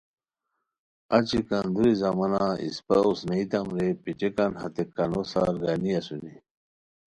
اچی 1.15 1.39
کندوری 1.47 1.93
زمانا 2.01 2.45
اسپہ 2.65 2.97
اوسنئیتام 3.05 3.67
رے 3.75 3.87
پیٹیکان 4.03 4.51
ہتے 4.61 4.83
کانو 4.95 5.21
سارگانی 5.31 5.91
اسونی 5.99 6.35